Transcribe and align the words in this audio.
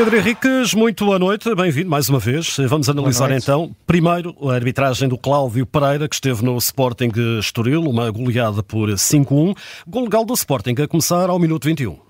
Pedro 0.00 0.16
Henriques, 0.16 0.72
muito 0.72 1.04
boa 1.04 1.18
noite, 1.18 1.54
bem-vindo 1.54 1.90
mais 1.90 2.08
uma 2.08 2.18
vez. 2.18 2.56
Vamos 2.66 2.88
analisar 2.88 3.30
então, 3.32 3.76
primeiro, 3.86 4.34
a 4.48 4.54
arbitragem 4.54 5.06
do 5.06 5.18
Cláudio 5.18 5.66
Pereira, 5.66 6.08
que 6.08 6.14
esteve 6.14 6.42
no 6.42 6.56
Sporting 6.56 7.10
Estoril, 7.38 7.82
uma 7.82 8.10
goleada 8.10 8.62
por 8.62 8.88
5-1. 8.88 9.54
Gol 9.86 10.04
legal 10.04 10.24
do 10.24 10.32
Sporting 10.32 10.74
a 10.82 10.88
começar 10.88 11.28
ao 11.28 11.38
minuto 11.38 11.66
21. 11.68 12.09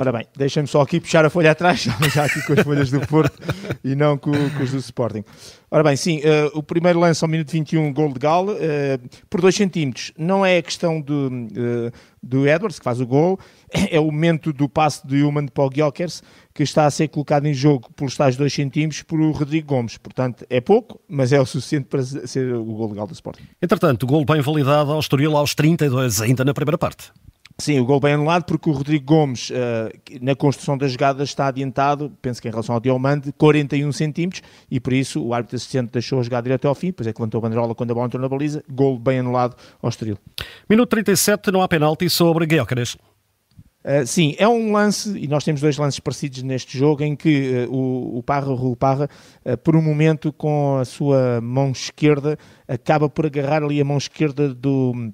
Ora 0.00 0.12
bem, 0.12 0.24
deixa-me 0.34 0.66
só 0.66 0.80
aqui 0.80 0.98
puxar 0.98 1.26
a 1.26 1.28
folha 1.28 1.50
atrás, 1.50 1.80
já 2.14 2.24
aqui 2.24 2.40
com 2.46 2.54
as 2.54 2.60
folhas 2.60 2.90
do 2.90 3.06
Porto 3.06 3.38
e 3.84 3.94
não 3.94 4.16
com, 4.16 4.32
com 4.32 4.62
os 4.62 4.70
do 4.70 4.78
Sporting. 4.78 5.22
Ora 5.70 5.84
bem, 5.84 5.94
sim, 5.94 6.20
uh, 6.20 6.58
o 6.58 6.62
primeiro 6.62 6.98
lance 6.98 7.22
ao 7.22 7.28
minuto 7.28 7.50
21, 7.50 7.92
gol 7.92 8.10
de 8.10 8.18
Gal, 8.18 8.46
uh, 8.46 8.56
por 9.28 9.42
2 9.42 9.54
centímetros. 9.54 10.10
Não 10.16 10.44
é 10.44 10.56
a 10.56 10.62
questão 10.62 11.02
do, 11.02 11.28
uh, 11.28 11.92
do 12.22 12.48
Edwards, 12.48 12.78
que 12.78 12.84
faz 12.84 12.98
o 12.98 13.06
gol, 13.06 13.38
é 13.90 14.00
o 14.00 14.06
momento 14.06 14.54
do 14.54 14.70
passe 14.70 15.06
de 15.06 15.22
Human 15.22 15.48
para 15.48 15.64
o 15.64 15.70
que 15.92 16.62
está 16.62 16.86
a 16.86 16.90
ser 16.90 17.08
colocado 17.08 17.44
em 17.44 17.52
jogo 17.52 17.92
pelos 17.92 18.16
tais 18.16 18.36
2 18.38 18.50
centímetros 18.50 19.02
por 19.02 19.20
o 19.20 19.32
Rodrigo 19.32 19.66
Gomes. 19.66 19.98
Portanto, 19.98 20.46
é 20.48 20.62
pouco, 20.62 20.98
mas 21.06 21.30
é 21.30 21.38
o 21.38 21.44
suficiente 21.44 21.88
para 21.88 22.02
ser 22.02 22.54
o 22.54 22.64
gol 22.64 22.88
legal 22.88 23.06
do 23.06 23.12
Sporting. 23.12 23.42
Entretanto, 23.60 24.06
gol 24.06 24.24
bem 24.24 24.40
validado 24.40 24.92
ao 24.92 24.98
Estoril 24.98 25.36
aos 25.36 25.54
32, 25.54 26.22
ainda 26.22 26.42
na 26.42 26.54
primeira 26.54 26.78
parte. 26.78 27.12
Sim, 27.60 27.78
o 27.78 27.84
gol 27.84 28.00
bem 28.00 28.14
anulado 28.14 28.44
porque 28.44 28.70
o 28.70 28.72
Rodrigo 28.72 29.04
Gomes, 29.04 29.50
uh, 29.50 29.54
na 30.22 30.34
construção 30.34 30.78
da 30.78 30.88
jogada, 30.88 31.22
está 31.22 31.48
adiantado, 31.48 32.10
penso 32.22 32.40
que 32.40 32.48
em 32.48 32.50
relação 32.50 32.74
ao 32.74 32.80
Diomande, 32.80 33.32
41 33.36 33.92
centímetros 33.92 34.42
e 34.70 34.80
por 34.80 34.94
isso 34.94 35.22
o 35.22 35.34
árbitro 35.34 35.56
assistente 35.56 35.90
deixou 35.92 36.20
a 36.20 36.22
jogada 36.22 36.44
direto 36.44 36.66
ao 36.66 36.74
fim, 36.74 36.86
depois 36.86 37.06
é 37.06 37.12
que 37.12 37.20
levantou 37.20 37.38
a 37.38 37.42
banderola 37.42 37.74
quando 37.74 37.90
a 37.90 37.94
bola 37.94 38.06
entrou 38.06 38.22
na 38.22 38.28
baliza, 38.28 38.64
gol 38.70 38.98
bem 38.98 39.18
anulado 39.18 39.54
ao 39.82 39.90
Estoril. 39.90 40.16
Minuto 40.68 40.88
37, 40.88 41.50
não 41.50 41.60
há 41.60 41.68
penalti 41.68 42.08
sobre 42.08 42.46
Guilherme. 42.46 42.70
Uh, 43.82 44.06
sim, 44.06 44.34
é 44.38 44.46
um 44.46 44.72
lance, 44.72 45.18
e 45.18 45.26
nós 45.26 45.42
temos 45.42 45.60
dois 45.60 45.76
lances 45.78 46.00
parecidos 46.00 46.42
neste 46.42 46.76
jogo, 46.76 47.02
em 47.02 47.16
que 47.16 47.66
uh, 47.66 47.74
o, 47.74 48.18
o 48.18 48.22
Parra, 48.22 48.50
o 48.50 48.54
Rui 48.54 48.76
Parra, 48.76 49.08
uh, 49.44 49.56
por 49.56 49.74
um 49.74 49.80
momento 49.80 50.32
com 50.32 50.76
a 50.76 50.84
sua 50.84 51.40
mão 51.42 51.72
esquerda, 51.72 52.38
acaba 52.68 53.08
por 53.08 53.24
agarrar 53.24 53.62
ali 53.62 53.80
a 53.80 53.84
mão 53.84 53.96
esquerda 53.96 54.54
do, 54.54 55.10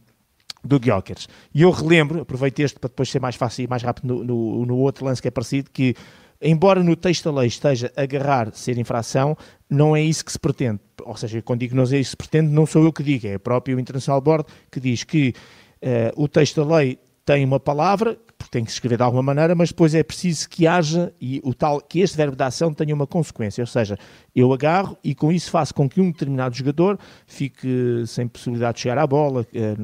do 0.66 0.78
Gyökeres. 0.78 1.28
E 1.54 1.62
eu 1.62 1.70
relembro, 1.70 2.20
aproveito 2.20 2.60
este 2.60 2.78
para 2.78 2.88
depois 2.88 3.08
ser 3.08 3.20
mais 3.20 3.36
fácil 3.36 3.64
e 3.64 3.68
mais 3.68 3.82
rápido 3.82 4.06
no, 4.06 4.24
no, 4.24 4.66
no 4.66 4.76
outro 4.78 5.04
lance 5.04 5.22
que 5.22 5.28
é 5.28 5.30
parecido, 5.30 5.70
que 5.70 5.94
embora 6.40 6.82
no 6.82 6.94
texto 6.96 7.30
da 7.30 7.40
lei 7.40 7.48
esteja 7.48 7.92
agarrar 7.96 8.52
ser 8.52 8.78
infração, 8.78 9.36
não 9.68 9.96
é 9.96 10.02
isso 10.02 10.24
que 10.24 10.32
se 10.32 10.38
pretende. 10.38 10.80
Ou 11.04 11.16
seja, 11.16 11.40
quando 11.42 11.60
digo 11.60 11.74
não 11.74 11.84
é 11.84 11.86
isso 11.86 11.92
que 11.92 12.04
se 12.04 12.16
pretende, 12.16 12.52
não 12.52 12.66
sou 12.66 12.84
eu 12.84 12.92
que 12.92 13.02
digo, 13.02 13.26
é 13.26 13.34
a 13.34 13.40
própria 13.40 13.74
International 13.74 14.20
Board 14.20 14.44
que 14.70 14.80
diz 14.80 15.04
que 15.04 15.34
uh, 15.82 16.22
o 16.22 16.28
texto 16.28 16.64
da 16.64 16.76
lei 16.76 16.98
tem 17.24 17.44
uma 17.44 17.58
palavra 17.58 18.18
porque 18.46 18.50
tem 18.50 18.64
que 18.64 18.70
escrever 18.70 18.96
de 18.96 19.02
alguma 19.02 19.22
maneira, 19.22 19.54
mas 19.54 19.70
depois 19.70 19.94
é 19.94 20.02
preciso 20.02 20.48
que 20.48 20.66
haja 20.66 21.12
e 21.20 21.40
o 21.44 21.52
tal 21.52 21.80
que 21.80 22.00
este 22.00 22.16
verbo 22.16 22.36
de 22.36 22.42
ação 22.42 22.72
tenha 22.72 22.94
uma 22.94 23.06
consequência, 23.06 23.62
ou 23.62 23.66
seja, 23.66 23.98
eu 24.34 24.52
agarro 24.52 24.96
e 25.02 25.14
com 25.14 25.32
isso 25.32 25.50
faço 25.50 25.74
com 25.74 25.88
que 25.88 26.00
um 26.00 26.10
determinado 26.10 26.54
jogador 26.54 26.98
fique 27.26 28.04
sem 28.06 28.28
possibilidade 28.28 28.76
de 28.76 28.82
chegar 28.82 28.98
à 28.98 29.06
bola, 29.06 29.46
eh, 29.54 29.74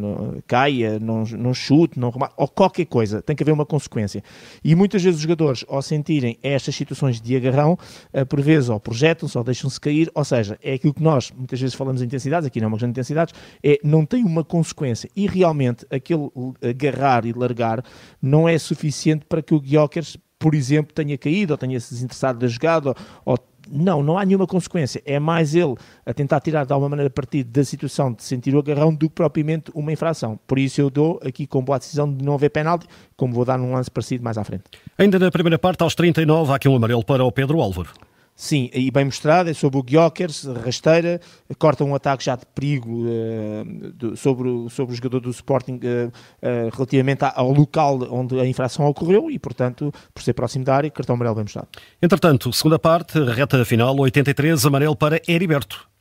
caia, 0.47 0.99
não, 0.99 1.25
não 1.25 1.55
chute, 1.55 1.99
não 1.99 2.13
ou 2.37 2.49
qualquer 2.49 2.85
coisa, 2.87 3.21
tem 3.23 3.35
que 3.35 3.43
haver 3.43 3.53
uma 3.53 3.67
consequência. 3.67 4.23
E 4.63 4.75
muitas 4.75 5.03
vezes 5.03 5.17
os 5.17 5.23
jogadores, 5.23 5.65
ao 5.69 5.83
sentirem 5.83 6.39
estas 6.43 6.75
situações 6.75 7.21
de 7.21 7.37
agarrão, 7.37 7.79
eh, 8.13 8.25
por 8.25 8.41
vezes 8.41 8.69
ou 8.69 8.79
projetam-se 8.79 9.37
ou 9.37 9.45
deixam-se 9.45 9.81
cair, 9.81 10.11
ou 10.15 10.25
seja, 10.25 10.59
é 10.63 10.75
aquilo 10.75 10.95
que 10.95 11.03
nós 11.03 11.33
muitas 11.37 11.61
vezes 11.61 11.75
falamos 11.75 12.01
de 12.01 12.07
intensidades, 12.07 12.47
aqui 12.47 12.61
não 12.61 12.67
é 12.67 12.69
uma 12.69 12.77
questão 12.77 12.89
de 12.89 12.93
intensidades, 12.93 13.35
é 13.63 13.79
não 13.83 14.05
tem 14.05 14.25
uma 14.25 14.45
consequência. 14.45 15.11
E 15.17 15.27
realmente 15.27 15.87
aquele 15.91 16.31
agarrar 16.63 17.25
e 17.25 17.33
largar 17.33 17.83
não 18.21 18.49
é 18.49 18.59
suficiente 18.63 19.25
para 19.29 19.43
que 19.43 19.55
o 19.55 19.61
Guiocers, 19.61 20.17
por 20.39 20.55
exemplo, 20.55 20.93
tenha 20.93 21.17
caído 21.19 21.53
ou 21.53 21.59
tenha 21.59 21.79
se 21.79 21.95
desinteressado 21.95 22.39
da 22.39 22.49
jogada 22.49 22.95
ou 23.25 23.39
não, 23.71 24.03
não 24.03 24.19
há 24.19 24.25
nenhuma 24.25 24.47
consequência. 24.47 25.03
É 25.05 25.19
mais 25.19 25.55
ele 25.55 25.75
a 26.05 26.13
tentar 26.13 26.41
tirar 26.41 26.65
de 26.65 26.73
alguma 26.73 26.91
maneira 26.91 27.11
partido 27.11 27.51
da 27.51 27.65
situação 27.65 28.13
de 28.13 28.23
sentir 28.23 28.55
o 28.55 28.59
agarrão 28.59 28.95
do 28.95 29.09
que 29.09 29.15
propriamente 29.15 29.71
uma 29.75 29.93
infração. 29.93 30.39
Por 30.47 30.59
isso 30.59 30.81
eu 30.81 30.91
dou 30.91 31.21
aqui 31.25 31.47
com 31.47 31.63
boa 31.63 31.79
decisão 31.79 32.13
de 32.13 32.25
não 32.25 32.35
haver 32.35 32.51
penalti, 32.51 32.87
como 33.17 33.33
vou 33.33 33.45
dar 33.45 33.59
num 33.59 33.73
lance 33.73 33.91
parecido 33.91 34.25
mais 34.25 34.37
à 34.37 34.45
frente. 34.45 34.65
Ainda 34.99 35.19
na 35.19 35.31
primeira 35.31 35.59
parte, 35.59 35.83
aos 35.83 35.95
39, 35.95 36.53
há 36.53 36.57
aqui 36.57 36.69
um 36.69 36.77
amarelo 36.77 37.05
para 37.05 37.25
o 37.25 37.33
Pedro 37.33 37.61
Álvaro. 37.61 37.91
Sim, 38.35 38.71
e 38.73 38.91
bem 38.91 39.05
mostrado, 39.05 39.51
é 39.51 39.55
sobre 39.55 39.79
o 39.79 39.85
Gyökers, 39.85 40.45
rasteira, 40.65 41.21
corta 41.59 41.85
um 41.85 41.95
ataque 41.95 42.25
já 42.25 42.35
de 42.35 42.47
perigo 42.47 43.05
uh, 43.05 43.93
do, 43.93 44.17
sobre, 44.17 44.49
o, 44.49 44.71
sobre 44.71 44.95
o 44.95 44.97
jogador 44.97 45.21
do 45.21 45.31
Sporting 45.31 45.79
uh, 45.85 46.09
uh, 46.09 46.71
relativamente 46.75 47.25
ao 47.25 47.53
local 47.53 48.01
onde 48.11 48.41
a 48.41 48.47
infração 48.47 48.87
ocorreu 48.87 49.31
e, 49.31 49.39
portanto, 49.39 49.93
por 50.15 50.23
ser 50.23 50.33
próximo 50.33 50.65
da 50.65 50.75
área, 50.75 50.91
cartão 50.91 51.15
amarelo 51.15 51.37
bem 51.37 51.45
mostrado. 51.45 51.69
Entretanto, 52.01 52.53
segunda 52.53 52.79
parte, 52.79 53.23
reta 53.23 53.65
final, 53.65 53.95
83, 53.99 54.65
amarelo 54.65 54.97
para 54.97 55.21
Heriberto. 55.29 55.92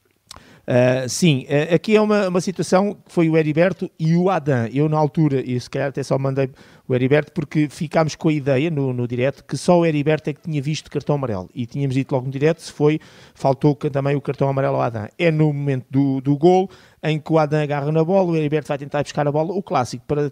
Uh, 0.71 1.09
sim, 1.09 1.45
uh, 1.49 1.75
aqui 1.75 1.97
é 1.97 2.01
uma, 2.01 2.29
uma 2.29 2.39
situação 2.39 2.93
que 2.93 3.11
foi 3.11 3.29
o 3.29 3.35
Heriberto 3.35 3.91
e 3.99 4.15
o 4.15 4.29
Adam. 4.29 4.67
Eu, 4.73 4.87
na 4.87 4.97
altura, 4.97 5.41
e 5.41 5.59
se 5.59 5.69
calhar 5.69 5.89
até 5.89 6.01
só 6.01 6.17
mandei 6.17 6.49
o 6.87 6.95
Heriberto, 6.95 7.33
porque 7.33 7.67
ficámos 7.69 8.15
com 8.15 8.29
a 8.29 8.33
ideia 8.33 8.71
no, 8.71 8.93
no 8.93 9.05
direto 9.05 9.43
que 9.43 9.57
só 9.57 9.79
o 9.79 9.85
Heriberto 9.85 10.29
é 10.29 10.33
que 10.33 10.41
tinha 10.41 10.61
visto 10.61 10.89
cartão 10.89 11.15
amarelo. 11.15 11.49
E 11.53 11.65
tínhamos 11.65 11.93
dito 11.93 12.13
logo 12.13 12.25
no 12.25 12.31
direto 12.31 12.61
se 12.61 12.71
foi, 12.71 13.01
faltou 13.35 13.75
também 13.75 14.15
o 14.15 14.21
cartão 14.21 14.47
amarelo 14.47 14.77
ao 14.77 14.81
Adam. 14.81 15.09
É 15.19 15.29
no 15.29 15.51
momento 15.51 15.87
do, 15.89 16.21
do 16.21 16.37
gol 16.37 16.69
em 17.03 17.19
que 17.19 17.33
o 17.33 17.39
Adam 17.39 17.61
agarra 17.61 17.91
na 17.91 18.03
bola, 18.03 18.31
o 18.31 18.35
Heriberto 18.35 18.67
vai 18.67 18.77
tentar 18.77 19.01
buscar 19.01 19.27
a 19.27 19.31
bola, 19.31 19.53
o 19.53 19.63
clássico, 19.63 20.03
para, 20.05 20.31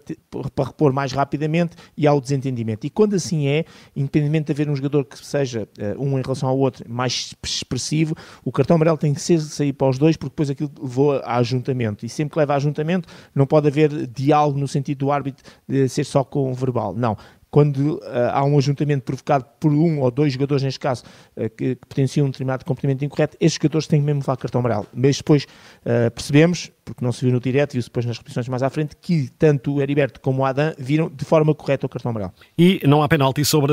para 0.54 0.64
repor 0.64 0.92
mais 0.92 1.12
rapidamente 1.12 1.76
e 1.96 2.06
há 2.06 2.12
o 2.12 2.20
desentendimento. 2.20 2.86
E 2.86 2.90
quando 2.90 3.14
assim 3.14 3.48
é, 3.48 3.64
independentemente 3.94 4.46
de 4.46 4.52
haver 4.52 4.70
um 4.70 4.76
jogador 4.76 5.04
que 5.04 5.24
seja 5.24 5.68
uh, 5.78 6.02
um 6.02 6.18
em 6.18 6.22
relação 6.22 6.48
ao 6.48 6.58
outro 6.58 6.84
mais 6.88 7.34
expressivo, 7.42 8.14
o 8.44 8.52
cartão 8.52 8.76
amarelo 8.76 8.96
tem 8.96 9.12
que 9.12 9.20
ser, 9.20 9.40
sair 9.40 9.72
para 9.72 9.88
os 9.88 9.98
dois, 9.98 10.16
porque 10.16 10.30
depois 10.30 10.50
aquilo 10.50 10.70
levou 10.80 11.12
a 11.18 11.36
ajuntamento. 11.36 12.06
E 12.06 12.08
sempre 12.08 12.32
que 12.32 12.38
leva 12.38 12.52
a 12.54 12.56
ajuntamento, 12.56 13.08
não 13.34 13.46
pode 13.46 13.66
haver 13.66 14.06
diálogo 14.06 14.58
no 14.58 14.68
sentido 14.68 14.98
do 14.98 15.12
árbitro 15.12 15.44
de 15.66 15.88
ser 15.88 16.04
só 16.04 16.22
com 16.22 16.52
verbal. 16.54 16.94
Não, 16.94 17.16
quando 17.50 17.96
uh, 17.96 18.00
há 18.32 18.44
um 18.44 18.56
ajuntamento 18.56 19.02
provocado 19.02 19.44
por 19.58 19.72
um 19.72 20.00
ou 20.00 20.10
dois 20.10 20.32
jogadores, 20.32 20.62
neste 20.62 20.78
caso, 20.78 21.02
uh, 21.36 21.50
que, 21.50 21.74
que 21.74 21.86
potenciam 21.88 22.26
um 22.26 22.30
determinado 22.30 22.64
comportamento 22.64 23.04
incorreto, 23.04 23.36
esses 23.40 23.54
jogadores 23.54 23.86
têm 23.86 24.00
mesmo 24.00 24.20
levar 24.20 24.36
cartão 24.36 24.60
amarelo. 24.60 24.86
Mas 24.94 25.16
depois 25.16 25.44
uh, 25.44 26.10
percebemos, 26.12 26.70
porque 26.84 27.04
não 27.04 27.10
se 27.10 27.24
viu 27.24 27.32
no 27.32 27.40
direto, 27.40 27.72
viu-se 27.72 27.88
depois 27.88 28.06
nas 28.06 28.16
repetições 28.18 28.48
mais 28.48 28.62
à 28.62 28.70
frente, 28.70 28.96
que 29.00 29.28
tanto 29.38 29.74
o 29.74 29.82
Heriberto 29.82 30.20
como 30.20 30.42
o 30.42 30.44
Adam 30.44 30.72
viram 30.78 31.10
de 31.10 31.24
forma 31.24 31.54
correta 31.54 31.86
o 31.86 31.88
cartão 31.88 32.10
amarelo. 32.10 32.32
E 32.56 32.80
não 32.86 33.02
há 33.02 33.08
penalti 33.08 33.44
sobre. 33.44 33.72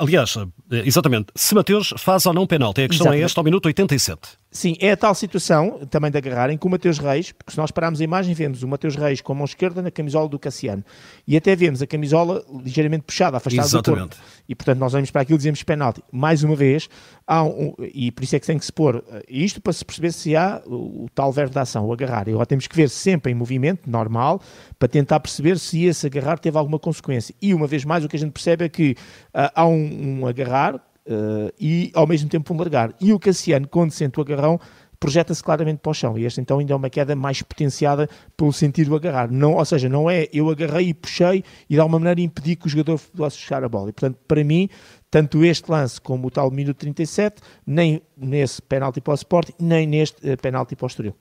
aliás, 0.00 0.34
exatamente, 0.70 1.28
se 1.34 1.54
Mateus 1.54 1.92
faz 1.98 2.24
ou 2.26 2.32
não 2.32 2.46
penalti. 2.46 2.82
A 2.82 2.88
questão 2.88 3.06
é 3.06 3.18
exatamente. 3.18 3.22
é 3.22 3.24
esta 3.24 3.40
ao 3.40 3.44
minuto 3.44 3.66
87. 3.66 4.37
Sim, 4.50 4.76
é 4.80 4.92
a 4.92 4.96
tal 4.96 5.14
situação 5.14 5.86
também 5.90 6.10
de 6.10 6.16
agarrarem 6.16 6.56
com 6.56 6.68
o 6.68 6.70
Mateus 6.70 6.98
Reis, 6.98 7.32
porque 7.32 7.52
se 7.52 7.58
nós 7.58 7.70
pararmos 7.70 8.00
a 8.00 8.04
imagem, 8.04 8.32
vemos 8.32 8.62
o 8.62 8.68
Mateus 8.68 8.96
Reis 8.96 9.20
com 9.20 9.32
a 9.32 9.34
mão 9.34 9.44
esquerda 9.44 9.82
na 9.82 9.90
camisola 9.90 10.26
do 10.26 10.38
Cassiano 10.38 10.82
e 11.26 11.36
até 11.36 11.54
vemos 11.54 11.82
a 11.82 11.86
camisola 11.86 12.42
ligeiramente 12.64 13.02
puxada, 13.02 13.36
afastada 13.36 13.66
Exatamente. 13.66 14.08
do 14.08 14.16
corpo. 14.16 14.16
E 14.48 14.54
portanto 14.54 14.78
nós 14.78 14.94
olhamos 14.94 15.10
para 15.10 15.20
aquilo 15.20 15.36
e 15.36 15.38
dizemos 15.38 15.62
penalti. 15.62 16.02
Mais 16.10 16.42
uma 16.42 16.56
vez, 16.56 16.88
há 17.26 17.44
um, 17.44 17.74
e 17.78 18.10
por 18.10 18.24
isso 18.24 18.36
é 18.36 18.40
que 18.40 18.46
tem 18.46 18.58
que 18.58 18.64
se 18.64 18.72
pôr 18.72 19.04
eh, 19.10 19.22
isto 19.28 19.60
para 19.60 19.72
se 19.74 19.84
perceber 19.84 20.12
se 20.12 20.34
há 20.34 20.62
o, 20.64 21.04
o 21.04 21.06
tal 21.14 21.30
verbo 21.30 21.52
da 21.52 21.60
ação, 21.60 21.86
o 21.86 21.92
agarrar. 21.92 22.26
E 22.26 22.30
agora 22.30 22.46
temos 22.46 22.66
que 22.66 22.74
ver 22.74 22.88
sempre 22.88 23.30
em 23.30 23.34
movimento, 23.34 23.88
normal, 23.88 24.40
para 24.78 24.88
tentar 24.88 25.20
perceber 25.20 25.58
se 25.58 25.84
esse 25.84 26.06
agarrar 26.06 26.38
teve 26.38 26.56
alguma 26.56 26.78
consequência. 26.78 27.34
E 27.42 27.52
uma 27.52 27.66
vez 27.66 27.84
mais, 27.84 28.02
o 28.02 28.08
que 28.08 28.16
a 28.16 28.18
gente 28.18 28.32
percebe 28.32 28.64
é 28.64 28.68
que 28.70 28.92
uh, 29.34 29.52
há 29.54 29.66
um, 29.66 30.20
um 30.22 30.26
agarrar 30.26 30.80
uh, 31.08 31.52
e 31.58 31.90
ao 31.94 32.06
mesmo 32.06 32.28
tempo 32.28 32.52
um 32.52 32.56
largar. 32.58 32.94
E 33.00 33.12
o 33.12 33.18
Cassiano, 33.18 33.66
quando 33.66 33.90
sente 33.90 34.18
o 34.18 34.22
agarrão, 34.22 34.60
projeta-se 35.00 35.42
claramente 35.42 35.78
para 35.78 35.90
o 35.90 35.94
chão. 35.94 36.18
E 36.18 36.24
este 36.24 36.40
então 36.40 36.58
ainda 36.58 36.72
é 36.72 36.76
uma 36.76 36.90
queda 36.90 37.14
mais 37.14 37.40
potenciada 37.42 38.08
pelo 38.36 38.52
sentido 38.52 38.90
do 38.90 38.96
agarrar. 38.96 39.30
Não, 39.30 39.54
ou 39.54 39.64
seja, 39.64 39.88
não 39.88 40.10
é 40.10 40.28
eu 40.32 40.50
agarrei 40.50 40.88
e 40.88 40.94
puxei 40.94 41.44
e 41.68 41.74
de 41.74 41.80
alguma 41.80 41.98
maneira 41.98 42.20
impedi 42.20 42.56
que 42.56 42.66
o 42.66 42.68
jogador 42.68 43.00
possa 43.16 43.36
chegar 43.36 43.64
a 43.64 43.68
bola. 43.68 43.90
E 43.90 43.92
portanto, 43.92 44.18
para 44.26 44.42
mim, 44.44 44.68
tanto 45.10 45.44
este 45.44 45.70
lance 45.70 46.00
como 46.00 46.26
o 46.26 46.30
tal 46.30 46.50
minuto 46.50 46.76
37, 46.78 47.40
nem 47.66 48.02
nesse 48.16 48.60
penalti 48.60 49.00
para 49.00 49.12
o 49.12 49.14
Sport, 49.14 49.50
nem 49.58 49.86
neste 49.86 50.30
uh, 50.30 50.36
penalti 50.36 50.76
para 50.76 50.84
o 50.84 50.88
Estoril. 50.88 51.14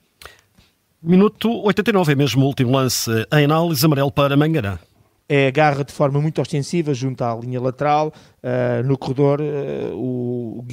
Minuto 1.01 1.63
89 1.63 2.11
é 2.11 2.15
mesmo 2.15 2.43
o 2.43 2.47
último 2.47 2.71
lance 2.71 3.11
em 3.31 3.45
análise 3.45 3.85
amarelo 3.85 4.11
para 4.11 4.35
Mangará 4.35 4.79
é 5.29 5.47
agarra 5.47 5.83
de 5.83 5.91
forma 5.91 6.21
muito 6.21 6.41
ostensiva 6.41 6.93
junto 6.93 7.23
à 7.23 7.35
linha 7.35 7.59
lateral, 7.59 8.13
uh, 8.43 8.85
no 8.85 8.97
corredor, 8.97 9.41
uh, 9.41 9.95
o, 9.95 10.59
o 10.59 10.65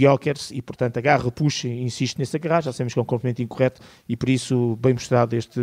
e 0.53 0.63
portanto 0.63 0.97
agarra, 0.97 1.31
puxa 1.31 1.69
e 1.69 1.83
insiste 1.83 2.19
nesse 2.19 2.37
agarrar, 2.37 2.63
já 2.63 2.73
sabemos 2.73 2.93
que 2.93 2.99
é 2.99 3.03
um 3.03 3.07
complemento 3.07 3.43
incorreto 3.43 3.81
e 4.09 4.17
por 4.17 4.29
isso 4.29 4.77
bem 4.81 4.95
mostrado 4.95 5.35
este, 5.35 5.61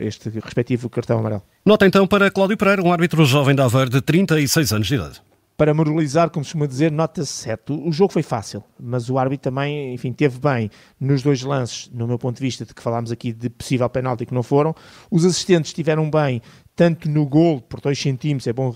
este 0.00 0.28
respectivo 0.30 0.88
cartão 0.90 1.18
amarelo. 1.18 1.42
Nota 1.64 1.86
então 1.86 2.06
para 2.06 2.30
Cláudio 2.30 2.56
Pereira, 2.56 2.82
um 2.82 2.92
árbitro 2.92 3.24
jovem 3.24 3.54
da 3.54 3.64
Aveiro 3.64 3.90
de 3.90 4.00
36 4.00 4.72
anos 4.72 4.86
de 4.86 4.94
idade 4.94 5.22
para 5.56 5.72
moralizar, 5.72 6.30
como 6.30 6.44
se 6.44 6.50
costuma 6.50 6.66
dizer, 6.66 6.90
nota 6.90 7.24
7. 7.24 7.72
O 7.72 7.92
jogo 7.92 8.12
foi 8.12 8.22
fácil, 8.22 8.62
mas 8.78 9.08
o 9.08 9.18
árbitro 9.18 9.50
também, 9.50 9.94
enfim, 9.94 10.12
teve 10.12 10.38
bem 10.38 10.70
nos 10.98 11.22
dois 11.22 11.42
lances, 11.42 11.88
no 11.92 12.06
meu 12.06 12.18
ponto 12.18 12.36
de 12.36 12.42
vista, 12.42 12.64
de 12.64 12.74
que 12.74 12.82
falámos 12.82 13.12
aqui 13.12 13.32
de 13.32 13.48
possível 13.48 13.88
penalti 13.88 14.26
que 14.26 14.34
não 14.34 14.42
foram. 14.42 14.74
Os 15.10 15.24
assistentes 15.24 15.70
estiveram 15.70 16.10
bem, 16.10 16.42
tanto 16.76 17.08
no 17.08 17.26
gol, 17.26 17.60
por 17.60 17.80
2 17.80 17.98
centímetros, 17.98 18.46
é 18.46 18.52
bom 18.52 18.74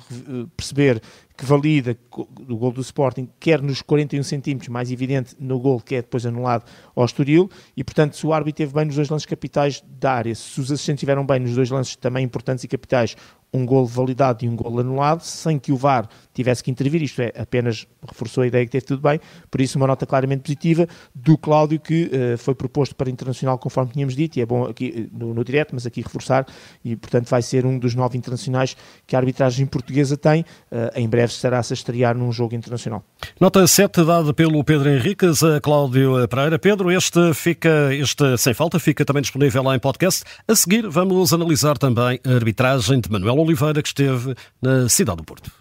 perceber 0.56 1.02
que 1.36 1.44
valida 1.44 1.96
do 2.40 2.56
gol 2.56 2.72
do 2.72 2.80
Sporting, 2.80 3.28
quer 3.38 3.62
nos 3.62 3.80
41 3.80 4.24
centímetros, 4.24 4.68
mais 4.68 4.90
evidente 4.90 5.36
no 5.38 5.60
gol 5.60 5.80
que 5.80 5.94
é 5.94 6.02
depois 6.02 6.26
anulado 6.26 6.64
ao 6.96 7.04
Estoril, 7.04 7.48
e 7.76 7.84
portanto 7.84 8.16
se 8.16 8.26
o 8.26 8.32
árbitro 8.32 8.56
teve 8.56 8.74
bem 8.74 8.86
nos 8.86 8.96
dois 8.96 9.08
lances 9.08 9.24
capitais 9.24 9.84
da 10.00 10.14
área, 10.14 10.34
se 10.34 10.60
os 10.60 10.72
assistentes 10.72 10.98
tiveram 10.98 11.24
bem 11.24 11.38
nos 11.38 11.54
dois 11.54 11.70
lances 11.70 11.94
também 11.94 12.24
importantes 12.24 12.64
e 12.64 12.68
capitais, 12.68 13.16
um 13.52 13.64
gol 13.64 13.86
validado 13.86 14.44
e 14.44 14.48
um 14.48 14.54
gol 14.54 14.78
anulado, 14.78 15.22
sem 15.22 15.58
que 15.58 15.72
o 15.72 15.76
VAR 15.76 16.08
tivesse 16.34 16.62
que 16.62 16.70
intervir, 16.70 17.02
isto 17.02 17.22
é, 17.22 17.32
apenas 17.36 17.86
reforçou 18.06 18.42
a 18.42 18.46
ideia 18.46 18.64
que 18.64 18.70
teve 18.70 18.84
tudo 18.84 19.00
bem, 19.00 19.20
por 19.50 19.60
isso 19.60 19.78
uma 19.78 19.86
nota 19.86 20.04
claramente 20.04 20.42
positiva 20.42 20.86
do 21.14 21.38
Cláudio 21.38 21.80
que 21.80 22.10
uh, 22.12 22.38
foi 22.38 22.54
proposto 22.54 22.94
para 22.94 23.08
internacional 23.08 23.58
conforme 23.58 23.92
tínhamos 23.92 24.14
dito, 24.14 24.38
e 24.38 24.42
é 24.42 24.46
bom 24.46 24.64
aqui 24.64 25.08
no, 25.12 25.32
no 25.32 25.44
direto, 25.44 25.70
mas 25.72 25.86
aqui 25.86 26.02
reforçar, 26.02 26.46
e 26.84 26.94
portanto 26.96 27.28
vai 27.28 27.40
ser 27.40 27.64
um 27.64 27.78
dos 27.78 27.87
nove 27.94 28.16
internacionais 28.16 28.76
que 29.06 29.14
a 29.14 29.18
arbitragem 29.18 29.66
portuguesa 29.66 30.16
tem, 30.16 30.42
uh, 30.42 30.90
em 30.94 31.08
breve 31.08 31.32
estará-se 31.32 31.72
a 31.72 31.74
estrear 31.74 32.16
num 32.16 32.32
jogo 32.32 32.54
internacional. 32.54 33.04
Nota 33.40 33.66
7 33.66 34.04
dada 34.04 34.32
pelo 34.32 34.62
Pedro 34.64 34.88
Henriques 34.88 35.42
a 35.42 35.60
Cláudio 35.60 36.26
Pereira. 36.28 36.58
Pedro, 36.58 36.90
este 36.90 37.34
fica, 37.34 37.94
este 37.94 38.36
sem 38.38 38.54
falta, 38.54 38.78
fica 38.78 39.04
também 39.04 39.22
disponível 39.22 39.62
lá 39.62 39.74
em 39.74 39.78
podcast. 39.78 40.24
A 40.46 40.54
seguir 40.54 40.88
vamos 40.88 41.32
analisar 41.32 41.78
também 41.78 42.20
a 42.24 42.34
arbitragem 42.34 43.00
de 43.00 43.10
Manuel 43.10 43.38
Oliveira, 43.38 43.82
que 43.82 43.88
esteve 43.88 44.34
na 44.60 44.88
cidade 44.88 45.18
do 45.18 45.24
Porto. 45.24 45.57